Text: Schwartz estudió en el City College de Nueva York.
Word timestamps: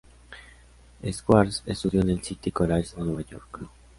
Schwartz 1.11 1.61
estudió 1.67 2.01
en 2.01 2.09
el 2.09 2.23
City 2.23 2.49
College 2.49 2.95
de 2.95 3.03
Nueva 3.03 3.21
York. 3.21 3.59